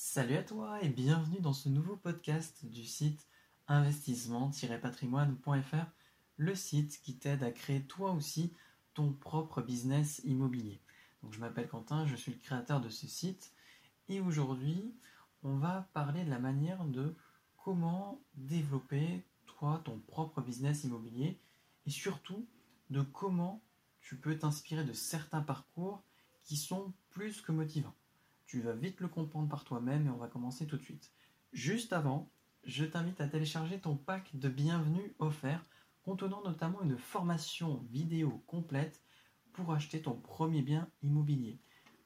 Salut 0.00 0.36
à 0.36 0.44
toi 0.44 0.80
et 0.80 0.90
bienvenue 0.90 1.40
dans 1.40 1.52
ce 1.52 1.68
nouveau 1.68 1.96
podcast 1.96 2.64
du 2.64 2.84
site 2.84 3.26
investissement-patrimoine.fr, 3.66 5.86
le 6.36 6.54
site 6.54 7.00
qui 7.02 7.16
t'aide 7.16 7.42
à 7.42 7.50
créer 7.50 7.82
toi 7.82 8.12
aussi 8.12 8.52
ton 8.94 9.12
propre 9.12 9.60
business 9.60 10.20
immobilier. 10.22 10.80
Je 11.28 11.40
m'appelle 11.40 11.66
Quentin, 11.66 12.06
je 12.06 12.14
suis 12.14 12.30
le 12.30 12.38
créateur 12.38 12.80
de 12.80 12.88
ce 12.88 13.08
site 13.08 13.52
et 14.08 14.20
aujourd'hui 14.20 14.94
on 15.42 15.56
va 15.56 15.88
parler 15.94 16.22
de 16.22 16.30
la 16.30 16.38
manière 16.38 16.84
de 16.84 17.16
comment 17.56 18.22
développer 18.34 19.26
toi 19.46 19.82
ton 19.84 19.98
propre 19.98 20.40
business 20.40 20.84
immobilier 20.84 21.40
et 21.86 21.90
surtout 21.90 22.46
de 22.90 23.02
comment 23.02 23.60
tu 24.00 24.16
peux 24.16 24.38
t'inspirer 24.38 24.84
de 24.84 24.92
certains 24.92 25.42
parcours 25.42 26.04
qui 26.44 26.56
sont 26.56 26.92
plus 27.10 27.40
que 27.40 27.50
motivants. 27.50 27.96
Tu 28.48 28.62
vas 28.62 28.72
vite 28.72 29.00
le 29.00 29.08
comprendre 29.08 29.46
par 29.46 29.62
toi-même 29.62 30.06
et 30.06 30.10
on 30.10 30.16
va 30.16 30.26
commencer 30.26 30.66
tout 30.66 30.78
de 30.78 30.82
suite. 30.82 31.12
Juste 31.52 31.92
avant, 31.92 32.30
je 32.64 32.86
t'invite 32.86 33.20
à 33.20 33.28
télécharger 33.28 33.78
ton 33.78 33.94
pack 33.94 34.30
de 34.32 34.48
bienvenue 34.48 35.14
offert 35.18 35.66
contenant 36.02 36.42
notamment 36.42 36.80
une 36.80 36.96
formation 36.96 37.84
vidéo 37.90 38.42
complète 38.46 39.04
pour 39.52 39.70
acheter 39.74 40.00
ton 40.00 40.14
premier 40.14 40.62
bien 40.62 40.90
immobilier. 41.02 41.60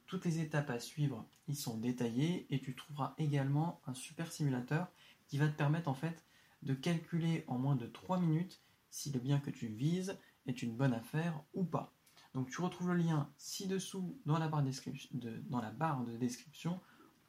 Toutes 0.09 0.25
les 0.25 0.41
étapes 0.41 0.71
à 0.71 0.81
suivre 0.81 1.25
y 1.47 1.55
sont 1.55 1.79
détaillées 1.79 2.53
et 2.53 2.61
tu 2.61 2.75
trouveras 2.75 3.15
également 3.19 3.81
un 3.87 3.95
super 3.95 4.33
simulateur 4.33 4.89
qui 5.29 5.39
va 5.39 5.47
te 5.47 5.57
permettre 5.57 5.89
en 5.89 5.95
fait 5.95 6.25
de 6.63 6.75
calculer 6.75 7.45
en 7.47 7.57
moins 7.57 7.77
de 7.77 7.87
3 7.87 8.19
minutes 8.19 8.61
si 8.91 9.13
le 9.13 9.21
bien 9.21 9.39
que 9.39 9.51
tu 9.51 9.69
vises 9.69 10.19
est 10.47 10.61
une 10.65 10.77
bonne 10.77 10.93
affaire 10.93 11.41
ou 11.55 11.63
pas. 11.63 11.95
Donc 12.35 12.51
tu 12.51 12.61
retrouves 12.61 12.89
le 12.89 12.97
lien 12.97 13.31
ci-dessous 13.37 14.19
dans, 14.25 14.39
la 14.39 14.49
barre 14.49 14.63
de, 14.63 16.17
description 16.17 16.81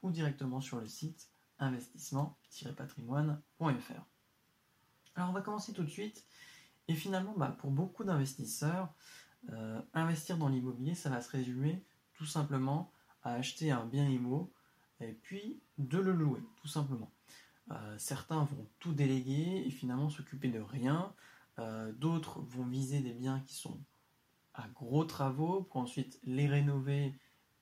ou 0.01 0.09
directement 0.11 0.61
sur 0.61 0.79
le 0.79 0.87
site 0.87 1.29
investissement-patrimoine.fr. 1.59 4.05
Alors 5.15 5.29
on 5.29 5.33
va 5.33 5.41
commencer 5.41 5.73
tout 5.73 5.83
de 5.83 5.89
suite. 5.89 6.25
Et 6.87 6.95
finalement, 6.95 7.33
bah, 7.37 7.55
pour 7.59 7.71
beaucoup 7.71 8.03
d'investisseurs, 8.03 8.93
euh, 9.51 9.81
investir 9.93 10.37
dans 10.37 10.49
l'immobilier, 10.49 10.95
ça 10.95 11.09
va 11.09 11.21
se 11.21 11.29
résumer 11.29 11.83
tout 12.13 12.25
simplement 12.25 12.91
à 13.23 13.33
acheter 13.33 13.71
un 13.71 13.85
bien 13.85 14.07
immo 14.07 14.51
et 14.99 15.13
puis 15.13 15.61
de 15.77 15.97
le 15.97 16.13
louer, 16.13 16.41
tout 16.57 16.67
simplement. 16.67 17.11
Euh, 17.71 17.95
certains 17.97 18.43
vont 18.43 18.67
tout 18.79 18.93
déléguer 18.93 19.63
et 19.65 19.69
finalement 19.69 20.09
s'occuper 20.09 20.49
de 20.49 20.59
rien. 20.59 21.13
Euh, 21.59 21.91
d'autres 21.93 22.41
vont 22.41 22.65
viser 22.65 23.01
des 23.01 23.13
biens 23.13 23.39
qui 23.41 23.53
sont 23.53 23.79
à 24.53 24.67
gros 24.69 25.05
travaux 25.05 25.63
pour 25.63 25.81
ensuite 25.81 26.19
les 26.23 26.47
rénover 26.47 27.13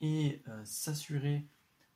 et 0.02 0.42
euh, 0.47 0.61
s'assurer 0.66 1.47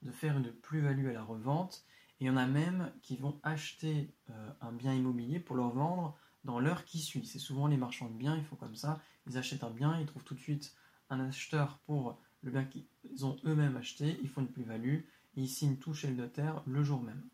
de 0.02 0.12
faire 0.12 0.38
une 0.38 0.52
plus-value 0.52 1.08
à 1.08 1.14
la 1.14 1.24
revente. 1.24 1.86
Et 2.20 2.26
il 2.26 2.28
y 2.28 2.30
en 2.30 2.38
a 2.38 2.46
même 2.46 2.92
qui 3.02 3.18
vont 3.18 3.40
acheter 3.44 4.14
euh, 4.30 4.50
un 4.62 4.72
bien 4.72 4.94
immobilier 4.94 5.40
pour 5.40 5.56
le 5.56 5.64
vendre 5.64 6.18
dans 6.44 6.60
l'heure 6.60 6.86
qui 6.86 7.00
suit. 7.00 7.26
C'est 7.26 7.40
souvent 7.40 7.68
les 7.68 7.78
marchands 7.78 8.10
de 8.10 8.14
biens, 8.14 8.38
ils 8.38 8.46
font 8.46 8.56
comme 8.56 8.76
ça. 8.76 9.02
Ils 9.28 9.38
achètent 9.38 9.64
un 9.64 9.72
bien, 9.72 10.00
ils 10.00 10.06
trouvent 10.06 10.24
tout 10.24 10.36
de 10.36 10.40
suite 10.40 10.76
un 11.10 11.20
acheteur 11.20 11.80
pour 11.86 12.18
le 12.44 12.52
bien 12.52 12.66
qu'ils 12.66 13.26
ont 13.26 13.36
eux-mêmes 13.46 13.76
acheté, 13.76 14.20
ils 14.22 14.30
font 14.30 14.42
une 14.42 14.52
plus-value 14.52 15.00
et 15.00 15.42
ils 15.42 15.50
signent 15.50 15.78
tout 15.78 15.94
chez 15.94 16.08
le 16.08 16.16
notaire 16.16 16.62
le 16.68 16.84
jour 16.84 17.02
même. 17.02 17.28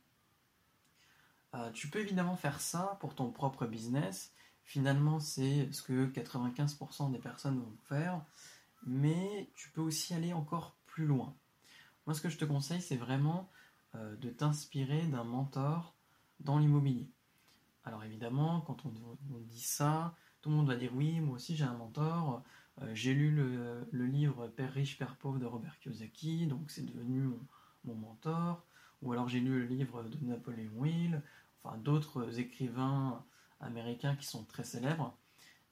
Euh, 1.54 1.70
tu 1.72 1.90
peux 1.90 2.00
évidemment 2.00 2.38
faire 2.38 2.62
ça 2.62 2.98
pour 3.02 3.14
ton 3.14 3.30
propre 3.30 3.66
business 3.66 4.34
Finalement, 4.72 5.20
c'est 5.20 5.70
ce 5.74 5.82
que 5.82 6.06
95% 6.06 7.12
des 7.12 7.18
personnes 7.18 7.60
vont 7.60 7.76
faire, 7.90 8.22
mais 8.88 9.50
tu 9.54 9.70
peux 9.70 9.82
aussi 9.82 10.14
aller 10.14 10.32
encore 10.32 10.78
plus 10.86 11.06
loin. 11.06 11.36
Moi, 12.06 12.14
ce 12.14 12.22
que 12.22 12.30
je 12.30 12.38
te 12.38 12.46
conseille, 12.46 12.82
c'est 12.82 12.96
vraiment 12.96 13.50
euh, 13.96 14.16
de 14.16 14.30
t'inspirer 14.30 15.02
d'un 15.08 15.26
mentor 15.26 15.94
dans 16.40 16.58
l'immobilier. 16.58 17.10
Alors 17.84 18.06
évidemment, 18.06 18.62
quand 18.62 18.86
on, 18.86 18.94
dit 19.42 19.60
ça, 19.60 20.16
tout 20.40 20.50
le 20.50 20.56
monde 20.56 20.68
va 20.68 20.78
dire 20.78 20.96
oui, 20.96 21.20
moi 21.20 21.36
aussi 21.36 21.58
j'ai 21.58 21.66
un 21.66 21.74
mentor. 21.74 22.42
Euh, 22.82 22.92
j'ai 22.94 23.14
lu 23.14 23.30
le, 23.30 24.06
livre 24.06 24.48
Père 24.48 24.72
riche, 24.72 24.98
Père 24.98 25.18
pauvre 25.18 25.38
de 25.38 25.46
Robert 25.46 25.78
Kiyosaki, 25.80 26.48
donc 26.48 26.72
c'est 26.72 26.86
devenu 26.86 27.30
mon, 27.84 27.96
mentor. 27.96 28.64
Ou 29.02 29.12
alors 29.12 29.28
j'ai 29.28 29.42
lu 29.42 29.50
le 29.50 29.66
livre 29.66 30.04
de 30.04 30.26
Napoléon 30.26 30.86
Hill, 30.86 31.22
enfin 31.62 31.78
d'autres 31.78 32.40
écrivains 32.40 33.22
américains 33.62 34.16
qui 34.16 34.26
sont 34.26 34.44
très 34.46 34.64
célèbres. 34.64 35.16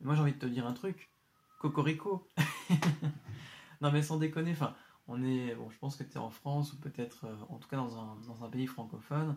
moi 0.01 0.15
j'ai 0.15 0.21
envie 0.21 0.33
de 0.33 0.39
te 0.39 0.45
dire 0.45 0.65
un 0.67 0.73
truc, 0.73 1.11
Cocorico. 1.59 2.27
non 3.81 3.91
mais 3.91 4.01
sans 4.01 4.17
déconner, 4.17 4.51
enfin, 4.51 4.75
on 5.07 5.23
est, 5.23 5.55
bon, 5.55 5.69
je 5.69 5.77
pense 5.79 5.95
que 5.95 6.03
tu 6.03 6.13
es 6.13 6.17
en 6.17 6.29
France 6.29 6.73
ou 6.73 6.77
peut-être 6.77 7.25
euh, 7.25 7.35
en 7.49 7.57
tout 7.57 7.67
cas 7.67 7.77
dans 7.77 7.97
un, 7.97 8.15
dans 8.27 8.43
un, 8.43 8.49
pays 8.49 8.67
francophone, 8.67 9.35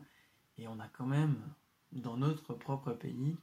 et 0.58 0.68
on 0.68 0.78
a 0.80 0.88
quand 0.88 1.06
même 1.06 1.36
dans 1.92 2.16
notre 2.16 2.54
propre 2.54 2.92
pays 2.92 3.36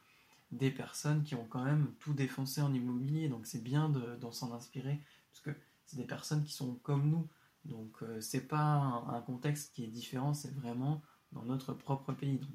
des 0.51 0.71
personnes 0.71 1.23
qui 1.23 1.35
ont 1.35 1.45
quand 1.45 1.63
même 1.63 1.93
tout 1.99 2.13
défoncé 2.13 2.61
en 2.61 2.73
immobilier, 2.73 3.29
donc 3.29 3.45
c'est 3.45 3.63
bien 3.63 3.89
d'en 3.89 4.31
s'en 4.31 4.53
inspirer, 4.53 4.99
parce 5.31 5.41
que 5.41 5.51
c'est 5.85 5.97
des 5.97 6.05
personnes 6.05 6.43
qui 6.43 6.53
sont 6.53 6.75
comme 6.75 7.09
nous, 7.09 7.27
donc 7.65 8.01
euh, 8.03 8.21
c'est 8.21 8.47
pas 8.47 8.61
un, 8.61 9.09
un, 9.09 9.21
contexte 9.21 9.73
qui 9.73 9.83
est 9.83 9.87
différent, 9.87 10.33
c'est 10.33 10.53
vraiment 10.53 11.01
dans 11.31 11.43
notre 11.43 11.73
propre 11.73 12.13
pays. 12.13 12.37
Donc, 12.37 12.49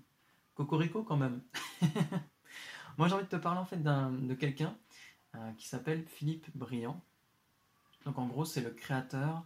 Cocorico 0.55 1.03
quand 1.03 1.17
même. 1.17 1.43
Moi, 2.97 3.09
j'ai 3.09 3.15
envie 3.15 3.25
de 3.25 3.29
te 3.29 3.37
parler 3.37 3.59
en 3.59 3.65
fait 3.65 3.83
de 3.83 4.35
quelqu'un 4.35 4.77
euh, 5.35 5.53
qui 5.55 5.67
s'appelle 5.67 6.05
Philippe 6.07 6.49
Briand. 6.57 7.01
Donc, 8.05 8.19
en 8.19 8.27
gros, 8.27 8.45
c'est 8.45 8.61
le 8.61 8.71
créateur 8.71 9.45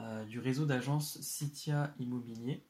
euh, 0.00 0.24
du 0.24 0.40
réseau 0.40 0.66
d'agences 0.66 1.20
Citia 1.20 1.94
Immobilier. 2.00 2.66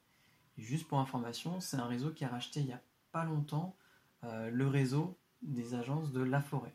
Juste 0.59 0.87
pour 0.87 0.99
information, 0.99 1.61
c'est 1.61 1.78
un 1.78 1.87
réseau 1.87 2.11
qui 2.11 2.25
a 2.25 2.28
racheté 2.28 2.61
il 2.61 2.66
n'y 2.66 2.72
a 2.72 2.83
pas 3.11 3.25
longtemps 3.25 3.77
euh, 4.25 4.50
le 4.50 4.66
réseau 4.66 5.16
des 5.41 5.75
agences 5.75 6.12
de 6.12 6.21
La 6.21 6.43
Forêt. 6.43 6.75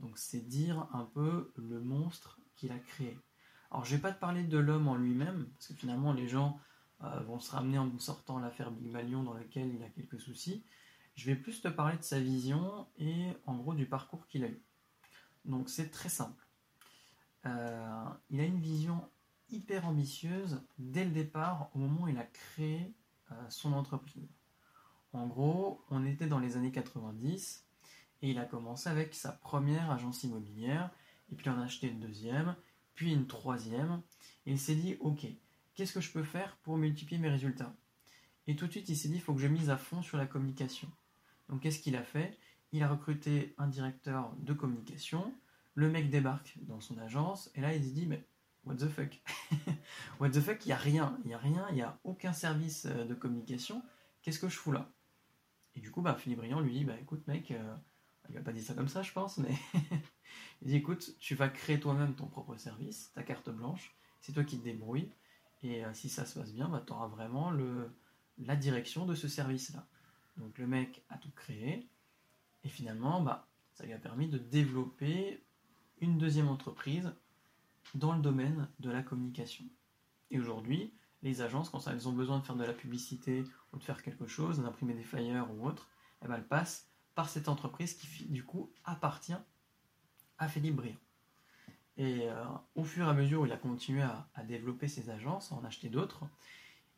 Donc, 0.00 0.16
c'est 0.16 0.46
dire 0.46 0.86
un 0.94 1.04
peu 1.04 1.52
le 1.56 1.80
monstre 1.80 2.40
qu'il 2.56 2.72
a 2.72 2.78
créé. 2.78 3.18
Alors, 3.70 3.84
je 3.84 3.92
ne 3.92 3.96
vais 3.96 4.02
pas 4.02 4.12
te 4.12 4.20
parler 4.20 4.44
de 4.44 4.58
l'homme 4.58 4.88
en 4.88 4.96
lui-même, 4.96 5.46
parce 5.54 5.68
que 5.68 5.74
finalement, 5.74 6.12
les 6.12 6.28
gens 6.28 6.58
vont 7.26 7.38
se 7.38 7.50
ramener 7.50 7.76
en 7.76 7.98
sortant 7.98 8.38
l'affaire 8.38 8.70
Big 8.70 8.90
Malion 8.90 9.24
dans 9.24 9.34
laquelle 9.34 9.74
il 9.74 9.82
a 9.82 9.90
quelques 9.90 10.18
soucis. 10.18 10.64
Je 11.14 11.26
vais 11.26 11.36
plus 11.36 11.60
te 11.60 11.68
parler 11.68 11.96
de 11.96 12.02
sa 12.02 12.20
vision 12.20 12.86
et 12.98 13.28
en 13.46 13.56
gros 13.56 13.74
du 13.74 13.86
parcours 13.86 14.26
qu'il 14.26 14.44
a 14.44 14.48
eu. 14.48 14.62
Donc 15.44 15.68
c'est 15.68 15.90
très 15.90 16.08
simple. 16.08 16.44
Euh, 17.46 18.04
il 18.30 18.40
a 18.40 18.44
une 18.44 18.60
vision 18.60 19.08
hyper 19.50 19.86
ambitieuse 19.86 20.62
dès 20.78 21.04
le 21.04 21.10
départ, 21.10 21.70
au 21.74 21.78
moment 21.78 22.04
où 22.04 22.08
il 22.08 22.18
a 22.18 22.24
créé 22.24 22.92
euh, 23.30 23.34
son 23.48 23.72
entreprise. 23.72 24.28
En 25.12 25.26
gros, 25.26 25.84
on 25.90 26.04
était 26.04 26.26
dans 26.26 26.40
les 26.40 26.56
années 26.56 26.72
90 26.72 27.64
et 28.22 28.30
il 28.30 28.38
a 28.38 28.44
commencé 28.44 28.88
avec 28.88 29.14
sa 29.14 29.32
première 29.32 29.90
agence 29.90 30.24
immobilière, 30.24 30.90
et 31.30 31.36
puis 31.36 31.46
il 31.46 31.50
en 31.50 31.60
a 31.60 31.64
acheté 31.64 31.88
une 31.88 32.00
deuxième, 32.00 32.56
puis 32.94 33.12
une 33.12 33.26
troisième, 33.26 34.00
il 34.46 34.58
s'est 34.58 34.74
dit, 34.74 34.96
ok, 35.00 35.26
qu'est-ce 35.74 35.92
que 35.92 36.00
je 36.00 36.10
peux 36.10 36.22
faire 36.22 36.56
pour 36.62 36.76
multiplier 36.76 37.20
mes 37.20 37.28
résultats? 37.28 37.74
Et 38.46 38.56
tout 38.56 38.66
de 38.66 38.72
suite, 38.72 38.88
il 38.88 38.96
s'est 38.96 39.08
dit, 39.08 39.16
il 39.16 39.20
faut 39.20 39.34
que 39.34 39.40
je 39.40 39.46
mise 39.46 39.70
à 39.70 39.76
fond 39.76 40.02
sur 40.02 40.16
la 40.16 40.26
communication. 40.26 40.88
Donc 41.48 41.60
qu'est-ce 41.60 41.78
qu'il 41.78 41.96
a 41.96 42.02
fait? 42.02 42.38
Il 42.72 42.82
a 42.82 42.88
recruté 42.88 43.54
un 43.58 43.68
directeur 43.68 44.34
de 44.38 44.52
communication. 44.52 45.34
Le 45.74 45.90
mec 45.90 46.10
débarque 46.10 46.56
dans 46.62 46.80
son 46.80 46.98
agence 46.98 47.50
et 47.54 47.60
là 47.60 47.74
il 47.74 47.84
se 47.84 47.90
dit 47.90 48.06
mais 48.06 48.26
what 48.64 48.76
the 48.76 48.88
fuck 48.88 49.22
What 50.20 50.30
the 50.30 50.40
fuck 50.40 50.64
Il 50.64 50.68
n'y 50.68 50.72
a 50.72 50.76
rien, 50.76 51.18
il 51.24 51.28
n'y 51.28 51.34
a 51.34 51.38
rien, 51.38 51.66
il 51.70 51.74
n'y 51.76 51.82
a 51.82 51.98
aucun 52.04 52.32
service 52.32 52.86
euh, 52.86 53.04
de 53.04 53.14
communication. 53.14 53.82
Qu'est-ce 54.22 54.38
que 54.38 54.48
je 54.48 54.56
fous 54.56 54.72
là? 54.72 54.92
Et 55.74 55.80
du 55.80 55.90
coup 55.90 56.02
bah, 56.02 56.14
Philippe 56.14 56.38
Briand 56.38 56.60
lui 56.60 56.72
dit 56.72 56.84
bah 56.84 56.98
écoute 57.00 57.26
mec, 57.26 57.50
euh, 57.50 57.76
il 58.28 58.36
va 58.36 58.42
pas 58.42 58.52
dit 58.52 58.62
ça 58.62 58.74
comme 58.74 58.88
ça 58.88 59.02
je 59.02 59.12
pense, 59.12 59.38
mais 59.38 59.54
il 60.62 60.68
dit 60.68 60.76
écoute 60.76 61.16
tu 61.18 61.34
vas 61.34 61.48
créer 61.48 61.80
toi-même 61.80 62.14
ton 62.14 62.26
propre 62.26 62.56
service, 62.56 63.12
ta 63.14 63.22
carte 63.22 63.50
blanche, 63.50 63.94
c'est 64.20 64.32
toi 64.32 64.44
qui 64.44 64.58
te 64.58 64.64
débrouilles 64.64 65.10
et 65.64 65.84
euh, 65.84 65.92
si 65.94 66.08
ça 66.08 66.26
se 66.26 66.38
passe 66.38 66.52
bien, 66.52 66.68
bah, 66.68 66.82
tu 66.86 66.92
auras 66.92 67.08
vraiment 67.08 67.50
le, 67.50 67.90
la 68.38 68.54
direction 68.54 69.06
de 69.06 69.14
ce 69.14 69.28
service-là. 69.28 69.86
Donc 70.36 70.58
le 70.58 70.66
mec 70.66 71.02
a 71.10 71.18
tout 71.18 71.30
créé 71.30 71.88
et 72.64 72.68
finalement, 72.68 73.20
bah, 73.20 73.46
ça 73.74 73.84
lui 73.84 73.92
a 73.92 73.98
permis 73.98 74.28
de 74.28 74.38
développer 74.38 75.42
une 76.00 76.18
deuxième 76.18 76.48
entreprise 76.48 77.12
dans 77.94 78.14
le 78.14 78.22
domaine 78.22 78.68
de 78.80 78.90
la 78.90 79.02
communication. 79.02 79.64
Et 80.30 80.38
aujourd'hui, 80.38 80.92
les 81.22 81.42
agences, 81.42 81.70
quand 81.70 81.86
elles 81.86 82.08
ont 82.08 82.12
besoin 82.12 82.38
de 82.38 82.44
faire 82.44 82.56
de 82.56 82.64
la 82.64 82.72
publicité 82.72 83.44
ou 83.72 83.78
de 83.78 83.84
faire 83.84 84.02
quelque 84.02 84.26
chose, 84.26 84.60
d'imprimer 84.60 84.94
des 84.94 85.02
flyers 85.02 85.50
ou 85.54 85.66
autre, 85.66 85.88
eh 86.22 86.28
ben, 86.28 86.36
elles 86.36 86.46
passent 86.46 86.88
par 87.14 87.28
cette 87.28 87.48
entreprise 87.48 87.94
qui, 87.94 88.24
du 88.26 88.44
coup, 88.44 88.72
appartient 88.84 89.36
à 90.38 90.48
Philippe 90.48 90.76
Briand. 90.76 90.96
Et 91.96 92.28
euh, 92.28 92.44
au 92.74 92.82
fur 92.82 93.06
et 93.06 93.10
à 93.10 93.14
mesure 93.14 93.42
où 93.42 93.46
il 93.46 93.52
a 93.52 93.56
continué 93.56 94.02
à, 94.02 94.42
développer 94.44 94.88
ses 94.88 95.10
agences, 95.10 95.52
à 95.52 95.54
en 95.54 95.64
acheter 95.64 95.88
d'autres, 95.88 96.24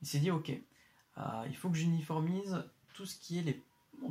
il 0.00 0.08
s'est 0.08 0.20
dit, 0.20 0.30
OK, 0.30 0.50
euh, 0.50 1.44
il 1.46 1.56
faut 1.56 1.68
que 1.68 1.76
j'uniformise 1.76 2.64
tout 2.96 3.06
ce 3.06 3.16
qui 3.16 3.38
est 3.38 3.42
les, 3.42 3.62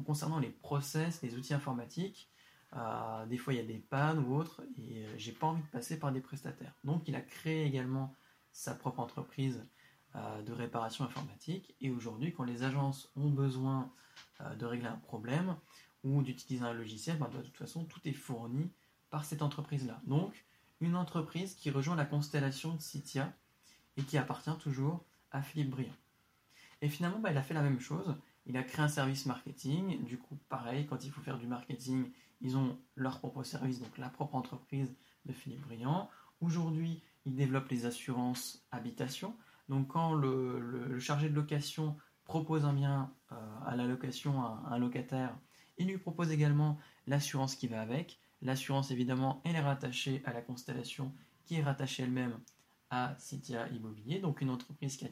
concernant 0.06 0.40
les 0.40 0.50
process, 0.50 1.22
les 1.22 1.36
outils 1.36 1.54
informatiques. 1.54 2.30
Euh, 2.74 3.26
des 3.26 3.38
fois, 3.38 3.54
il 3.54 3.58
y 3.58 3.60
a 3.60 3.66
des 3.66 3.80
pannes 3.80 4.20
ou 4.20 4.36
autres, 4.36 4.62
et 4.78 5.06
euh, 5.06 5.14
j'ai 5.18 5.32
pas 5.32 5.48
envie 5.48 5.62
de 5.62 5.68
passer 5.68 5.98
par 5.98 6.12
des 6.12 6.22
prestataires. 6.22 6.74
Donc, 6.84 7.08
il 7.08 7.16
a 7.16 7.22
créé 7.22 7.66
également 7.66 8.16
sa 8.52 8.76
propre 8.76 9.00
entreprise 9.00 9.66
euh, 10.16 10.42
de 10.44 10.54
réparation 10.54 11.04
informatique. 11.04 11.76
Et 11.82 11.90
aujourd'hui, 11.90 12.34
quand 12.34 12.44
les 12.44 12.64
agences 12.64 13.12
ont 13.16 13.30
besoin 13.30 13.92
de 14.58 14.66
régler 14.66 14.88
un 14.88 14.98
problème 14.98 15.56
ou 16.04 16.22
d'utiliser 16.22 16.64
un 16.64 16.74
logiciel, 16.74 17.18
ben, 17.18 17.30
de 17.30 17.42
toute 17.42 17.58
façon, 17.58 17.84
tout 17.86 18.00
est 18.06 18.14
fourni 18.14 18.70
par 19.10 19.26
cette 19.26 19.42
entreprise-là. 19.42 20.02
Donc, 20.06 20.46
une 20.80 20.96
entreprise 20.96 21.56
qui 21.56 21.70
rejoint 21.70 21.96
la 21.96 22.06
constellation 22.06 22.76
de 22.76 22.82
Citia 22.82 23.34
et 23.98 24.04
qui 24.04 24.18
appartient 24.18 24.58
toujours 24.60 25.04
à 25.32 25.42
Philippe 25.42 25.70
Briand. 25.70 25.96
Et 26.82 26.90
finalement, 26.90 27.20
ben, 27.20 27.32
il 27.32 27.38
a 27.38 27.44
fait 27.44 27.54
la 27.54 27.62
même 27.62 27.80
chose. 27.80 28.16
Il 28.46 28.58
a 28.58 28.64
créé 28.64 28.84
un 28.84 28.88
service 28.88 29.26
marketing. 29.26 30.04
Du 30.04 30.18
coup, 30.18 30.38
pareil, 30.50 30.86
quand 30.86 31.04
il 31.04 31.12
faut 31.12 31.22
faire 31.22 31.38
du 31.38 31.48
marketing, 31.48 32.12
ils 32.42 32.58
ont 32.58 32.78
leur 32.96 33.20
propre 33.20 33.44
service, 33.44 33.80
donc 33.80 33.98
la 33.98 34.10
propre 34.10 34.36
entreprise 34.36 34.96
de 35.26 35.34
Philippe 35.34 35.62
Briand. 35.62 36.10
Aujourd'hui, 36.42 37.02
il 37.26 37.36
développe 37.36 37.70
les 37.70 37.86
assurances 37.86 38.66
habitation. 38.72 39.36
Donc 39.68 39.88
quand 39.88 40.14
le, 40.14 41.00
chargé 41.00 41.30
de 41.30 41.36
location 41.36 41.98
propose 42.24 42.66
un 42.66 42.74
bien 42.74 43.12
euh, 43.32 43.36
à 43.66 43.76
la 43.76 43.86
location 43.86 44.42
à 44.42 44.64
un 44.70 44.78
locataire, 44.78 45.36
il 45.78 45.88
lui 45.88 45.98
propose 45.98 46.32
également 46.32 46.78
l'assurance 47.08 47.56
qui 47.56 47.68
va 47.68 47.82
avec. 47.82 48.20
L'assurance, 48.42 48.92
évidemment, 48.92 49.42
elle 49.44 49.56
est 49.56 49.62
rattachée 49.62 50.22
à 50.26 50.34
la 50.34 50.42
constellation 50.42 51.14
qui 51.46 51.56
est 51.56 51.64
rattachée 51.64 52.04
elle-même 52.04 52.40
à 52.90 53.16
Citia 53.18 53.68
Immobilier, 53.70 54.20
donc 54.20 54.42
une 54.42 54.50
entreprise 54.50 54.98
qui, 54.98 55.06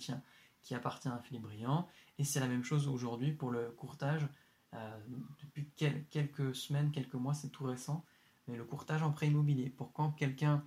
qui 0.64 0.74
appartient 0.76 1.08
à 1.08 1.20
Philippe 1.20 1.44
Briand. 1.44 1.88
Et 2.18 2.24
c'est 2.24 2.40
la 2.40 2.48
même 2.48 2.64
chose 2.64 2.88
aujourd'hui 2.88 3.32
pour 3.32 3.52
le 3.52 3.70
courtage. 3.72 4.28
Euh, 4.74 4.98
depuis 5.40 5.70
quelques 6.10 6.56
semaines, 6.56 6.92
quelques 6.92 7.14
mois, 7.14 7.34
c'est 7.34 7.50
tout 7.50 7.66
récent, 7.66 8.04
mais 8.48 8.58
le 8.58 8.66
courtage 8.66 9.04
en 9.04 9.12
prêt 9.12 9.28
immobilier. 9.28 9.70
Pour 9.70 9.94
quand 9.94 10.12
quelqu'un 10.12 10.64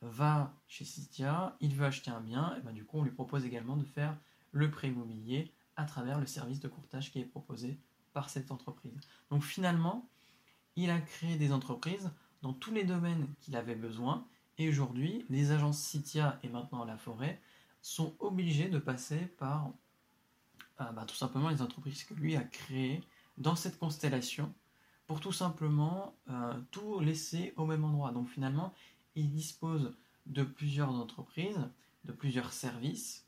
va 0.00 0.54
chez 0.68 0.84
Citia, 0.84 1.56
il 1.60 1.74
veut 1.74 1.86
acheter 1.86 2.10
un 2.10 2.20
bien, 2.20 2.54
et 2.56 2.60
ben 2.60 2.72
du 2.72 2.84
coup 2.84 2.98
on 2.98 3.02
lui 3.02 3.10
propose 3.10 3.44
également 3.44 3.76
de 3.76 3.84
faire 3.84 4.16
le 4.52 4.70
prêt 4.70 4.88
immobilier 4.88 5.52
à 5.76 5.84
travers 5.84 6.20
le 6.20 6.26
service 6.26 6.60
de 6.60 6.68
courtage 6.68 7.10
qui 7.10 7.18
est 7.18 7.24
proposé 7.24 7.78
par 8.12 8.30
cette 8.30 8.52
entreprise. 8.52 9.00
Donc 9.30 9.42
finalement, 9.42 10.08
il 10.76 10.90
a 10.90 11.00
créé 11.00 11.36
des 11.36 11.52
entreprises 11.52 12.10
dans 12.42 12.52
tous 12.52 12.72
les 12.72 12.84
domaines 12.84 13.26
qu'il 13.40 13.56
avait 13.56 13.74
besoin, 13.74 14.24
et 14.58 14.68
aujourd'hui, 14.68 15.24
les 15.28 15.50
agences 15.52 15.80
Citia 15.80 16.38
et 16.42 16.48
maintenant 16.48 16.84
La 16.84 16.96
Forêt 16.96 17.40
sont 17.88 18.14
obligées 18.18 18.68
de 18.68 18.78
passer 18.78 19.18
par 19.38 19.70
euh, 20.80 20.92
bah, 20.92 21.04
tout 21.06 21.14
simplement 21.14 21.48
les 21.48 21.62
entreprises 21.62 22.04
que 22.04 22.14
lui 22.14 22.36
a 22.36 22.42
créées 22.42 23.02
dans 23.38 23.56
cette 23.56 23.78
constellation 23.78 24.52
pour 25.06 25.20
tout 25.20 25.32
simplement 25.32 26.14
euh, 26.28 26.52
tout 26.70 27.00
laisser 27.00 27.54
au 27.56 27.64
même 27.64 27.84
endroit. 27.84 28.12
Donc 28.12 28.28
finalement, 28.28 28.74
il 29.14 29.30
dispose 29.30 29.94
de 30.26 30.42
plusieurs 30.42 30.90
entreprises, 30.90 31.66
de 32.04 32.12
plusieurs 32.12 32.52
services 32.52 33.26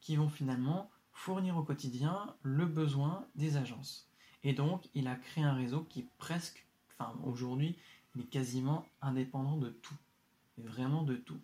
qui 0.00 0.16
vont 0.16 0.28
finalement 0.28 0.90
fournir 1.12 1.56
au 1.56 1.62
quotidien 1.62 2.34
le 2.42 2.66
besoin 2.66 3.24
des 3.36 3.56
agences. 3.56 4.10
Et 4.42 4.52
donc, 4.54 4.88
il 4.94 5.06
a 5.06 5.14
créé 5.14 5.44
un 5.44 5.54
réseau 5.54 5.86
qui 5.88 6.08
presque, 6.18 6.66
enfin 6.90 7.14
aujourd'hui, 7.22 7.78
il 8.16 8.22
est 8.22 8.26
quasiment 8.26 8.84
indépendant 9.00 9.56
de 9.56 9.70
tout. 9.70 9.96
Vraiment 10.58 11.04
de 11.04 11.14
tout. 11.14 11.40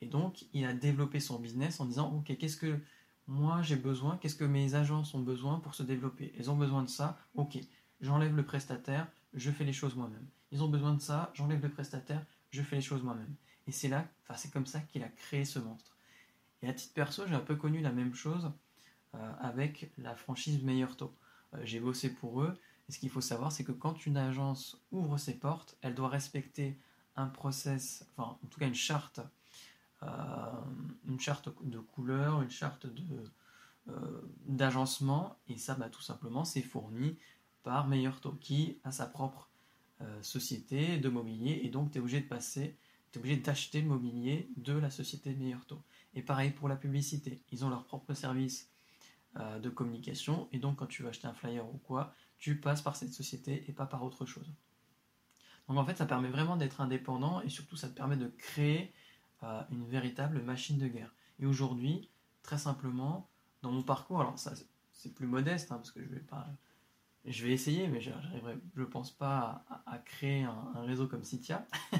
Et 0.00 0.06
donc, 0.06 0.46
il 0.52 0.64
a 0.64 0.72
développé 0.72 1.20
son 1.20 1.38
business 1.38 1.80
en 1.80 1.84
disant, 1.84 2.12
ok, 2.14 2.36
qu'est-ce 2.38 2.56
que 2.56 2.78
moi 3.26 3.62
j'ai 3.62 3.76
besoin, 3.76 4.16
qu'est-ce 4.16 4.34
que 4.34 4.44
mes 4.44 4.74
agences 4.74 5.14
ont 5.14 5.20
besoin 5.20 5.60
pour 5.60 5.74
se 5.74 5.82
développer? 5.82 6.32
Elles 6.38 6.50
ont 6.50 6.56
besoin 6.56 6.82
de 6.82 6.88
ça, 6.88 7.18
ok, 7.34 7.58
j'enlève 8.00 8.34
le 8.34 8.44
prestataire, 8.44 9.06
je 9.34 9.50
fais 9.50 9.64
les 9.64 9.72
choses 9.72 9.94
moi-même. 9.94 10.26
Ils 10.50 10.62
ont 10.62 10.68
besoin 10.68 10.94
de 10.94 11.00
ça, 11.00 11.30
j'enlève 11.34 11.62
le 11.62 11.70
prestataire, 11.70 12.24
je 12.50 12.62
fais 12.62 12.76
les 12.76 12.82
choses 12.82 13.02
moi-même. 13.02 13.34
Et 13.66 13.72
c'est 13.72 13.88
là, 13.88 14.08
enfin 14.24 14.34
c'est 14.36 14.52
comme 14.52 14.66
ça 14.66 14.80
qu'il 14.80 15.02
a 15.04 15.08
créé 15.08 15.44
ce 15.44 15.58
monstre. 15.58 15.96
Et 16.62 16.68
à 16.68 16.72
titre 16.72 16.92
perso, 16.94 17.26
j'ai 17.26 17.34
un 17.34 17.40
peu 17.40 17.56
connu 17.56 17.80
la 17.80 17.92
même 17.92 18.14
chose 18.14 18.50
euh, 19.14 19.32
avec 19.40 19.92
la 19.98 20.14
franchise 20.16 20.62
Meilleur 20.62 20.96
Taux. 20.96 21.14
Euh, 21.54 21.58
j'ai 21.64 21.80
bossé 21.80 22.10
pour 22.10 22.42
eux. 22.42 22.58
Et 22.88 22.92
ce 22.92 22.98
qu'il 22.98 23.10
faut 23.10 23.20
savoir, 23.20 23.52
c'est 23.52 23.64
que 23.64 23.72
quand 23.72 24.06
une 24.06 24.16
agence 24.16 24.82
ouvre 24.90 25.16
ses 25.18 25.38
portes, 25.38 25.76
elle 25.82 25.94
doit 25.94 26.08
respecter 26.08 26.76
un 27.16 27.26
process, 27.26 28.04
enfin 28.16 28.36
en 28.42 28.46
tout 28.48 28.58
cas 28.58 28.66
une 28.66 28.74
charte, 28.74 29.20
une 30.02 31.20
charte 31.20 31.50
de 31.62 31.78
couleur, 31.78 32.42
une 32.42 32.50
charte 32.50 32.86
de 32.86 33.24
d'agencement. 34.46 35.36
Et 35.48 35.58
ça, 35.58 35.74
bah, 35.74 35.88
tout 35.88 36.02
simplement, 36.02 36.44
c'est 36.44 36.62
fourni 36.62 37.16
par 37.62 37.88
Meilleur 37.88 38.20
qui 38.40 38.78
a 38.84 38.92
sa 38.92 39.06
propre 39.06 39.50
euh, 40.02 40.22
société 40.22 40.96
de 40.96 41.10
mobilier 41.10 41.60
et 41.62 41.68
donc 41.68 41.90
tu 41.90 41.98
es 41.98 42.00
obligé 42.00 42.20
de 42.20 42.26
passer, 42.26 42.78
tu 43.12 43.18
es 43.18 43.20
obligé 43.20 43.36
d'acheter 43.36 43.82
le 43.82 43.88
mobilier 43.88 44.48
de 44.56 44.72
la 44.72 44.90
société 44.90 45.34
meilleur 45.34 45.66
taux. 45.66 45.82
Et 46.14 46.22
pareil 46.22 46.52
pour 46.52 46.68
la 46.68 46.76
publicité, 46.76 47.42
ils 47.52 47.66
ont 47.66 47.68
leur 47.68 47.84
propre 47.84 48.14
service 48.14 48.70
euh, 49.36 49.58
de 49.58 49.68
communication 49.68 50.48
et 50.52 50.58
donc 50.58 50.76
quand 50.76 50.86
tu 50.86 51.02
veux 51.02 51.10
acheter 51.10 51.26
un 51.26 51.34
flyer 51.34 51.68
ou 51.68 51.76
quoi, 51.76 52.14
tu 52.38 52.58
passes 52.58 52.80
par 52.80 52.96
cette 52.96 53.12
société 53.12 53.64
et 53.68 53.72
pas 53.72 53.84
par 53.84 54.02
autre 54.02 54.24
chose. 54.24 54.50
Donc 55.68 55.76
en 55.76 55.84
fait 55.84 55.98
ça 55.98 56.06
permet 56.06 56.30
vraiment 56.30 56.56
d'être 56.56 56.80
indépendant 56.80 57.42
et 57.42 57.50
surtout 57.50 57.76
ça 57.76 57.90
te 57.90 57.94
permet 57.94 58.16
de 58.16 58.28
créer 58.38 58.94
une 59.42 59.86
véritable 59.86 60.42
machine 60.42 60.78
de 60.78 60.88
guerre. 60.88 61.14
Et 61.38 61.46
aujourd'hui, 61.46 62.10
très 62.42 62.58
simplement, 62.58 63.28
dans 63.62 63.72
mon 63.72 63.82
parcours, 63.82 64.20
alors 64.20 64.38
ça 64.38 64.52
c'est 64.92 65.14
plus 65.14 65.26
modeste 65.26 65.72
hein, 65.72 65.76
parce 65.76 65.90
que 65.90 66.02
je 66.02 66.08
vais 66.08 66.20
pas 66.20 66.46
je 67.24 67.46
vais 67.46 67.52
essayer, 67.52 67.86
mais 67.88 68.00
je 68.00 68.10
ne 68.76 68.84
pense 68.84 69.10
pas 69.10 69.64
à, 69.86 69.98
créer 69.98 70.44
un, 70.44 70.72
réseau 70.86 71.06
comme 71.06 71.24
Citia. 71.24 71.66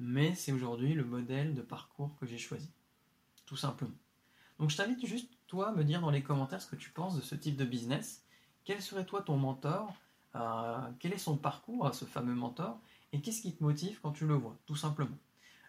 mais 0.00 0.34
c'est 0.34 0.52
aujourd'hui 0.52 0.94
le 0.94 1.04
modèle 1.04 1.54
de 1.54 1.62
parcours 1.62 2.16
que 2.16 2.26
j'ai 2.26 2.38
choisi. 2.38 2.70
Tout 3.46 3.56
simplement. 3.56 3.94
Donc 4.58 4.70
je 4.70 4.76
t'invite 4.76 5.06
juste, 5.06 5.30
toi, 5.46 5.68
à 5.68 5.72
me 5.72 5.84
dire 5.84 6.00
dans 6.00 6.10
les 6.10 6.22
commentaires 6.22 6.60
ce 6.60 6.66
que 6.66 6.76
tu 6.76 6.90
penses 6.90 7.16
de 7.16 7.20
ce 7.20 7.34
type 7.34 7.56
de 7.56 7.64
business. 7.64 8.24
Quel 8.64 8.82
serait 8.82 9.04
toi 9.04 9.22
ton 9.22 9.36
mentor 9.36 9.94
euh, 10.34 10.90
Quel 10.98 11.12
est 11.12 11.18
son 11.18 11.36
parcours 11.36 11.86
à 11.86 11.92
ce 11.92 12.04
fameux 12.04 12.34
mentor 12.34 12.80
Et 13.12 13.20
qu'est-ce 13.20 13.42
qui 13.42 13.54
te 13.54 13.62
motive 13.62 14.00
quand 14.02 14.12
tu 14.12 14.26
le 14.26 14.34
vois 14.34 14.56
Tout 14.66 14.76
simplement? 14.76 15.16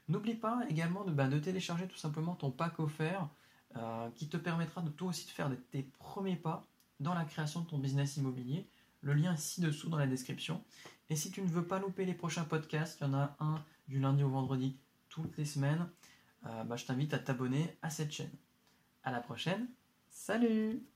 N'oublie 0.08 0.36
pas 0.36 0.62
également 0.70 1.04
de, 1.04 1.12
bah, 1.12 1.28
de, 1.28 1.40
télécharger 1.40 1.88
tout 1.88 1.98
simplement 1.98 2.36
ton 2.36 2.52
pack 2.52 2.80
offert 2.80 3.28
euh, 3.76 4.10
qui 4.12 4.30
te 4.30 4.38
permettra 4.38 4.82
de 4.82 4.90
toi 4.90 5.10
aussi 5.10 5.26
de 5.26 5.32
faire 5.32 5.50
tes 5.72 5.84
premiers 6.00 6.36
pas 6.36 6.68
dans 7.00 7.14
la 7.14 7.26
création 7.26 7.62
de 7.62 7.68
ton 7.68 7.80
business 7.80 8.18
immobilier. 8.18 8.68
Le 9.02 9.14
lien 9.14 9.36
ci-dessous 9.36 9.90
dans 9.90 9.98
la 9.98 10.08
description. 10.08 10.64
Et 11.10 11.16
si 11.16 11.32
tu 11.32 11.42
ne 11.42 11.48
veux 11.48 11.66
pas 11.66 11.80
louper 11.80 12.06
les 12.06 12.14
prochains 12.14 12.46
podcasts, 12.46 13.00
il 13.00 13.04
y 13.04 13.08
en 13.08 13.14
a 13.14 13.36
un 13.40 13.64
du 13.88 14.00
lundi 14.00 14.24
au 14.24 14.30
vendredi 14.30 14.78
toutes 15.10 15.38
les 15.38 15.46
semaines, 15.46 15.88
euh, 16.46 16.64
bah, 16.64 16.76
je 16.76 16.86
t'invite 16.86 17.14
à 17.14 17.20
t'abonner 17.20 17.78
à 17.82 17.90
cette 17.90 18.12
chaîne. 18.12 18.32
À 19.04 19.12
la 19.12 19.22
prochaine. 19.22 19.68
Salut 20.10 20.95